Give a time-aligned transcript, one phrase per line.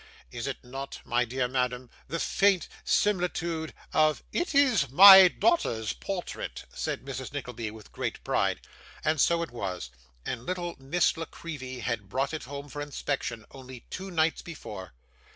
[0.31, 6.63] 'Is it not, my dear madam, the faint similitude of' 'It is my daughter's portrait,'
[6.73, 7.31] said Mrs.
[7.33, 8.61] Nickleby, with great pride.
[9.05, 9.91] And so it was.
[10.25, 14.93] And little Miss La Creevy had brought it home for inspection only two nights before.